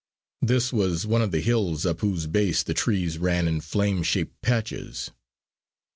This 0.41 0.73
was 0.73 1.05
one 1.05 1.21
of 1.21 1.29
the 1.29 1.41
hills 1.41 1.85
up 1.85 1.99
whose 2.01 2.25
base 2.25 2.63
the 2.63 2.73
trees 2.73 3.19
ran 3.19 3.47
in 3.47 3.61
flame 3.61 4.01
shaped 4.01 4.41
patches. 4.41 5.11